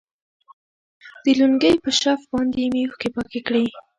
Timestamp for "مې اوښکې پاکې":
2.71-3.39